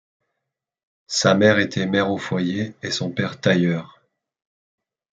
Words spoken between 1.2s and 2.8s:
mère était mère au foyer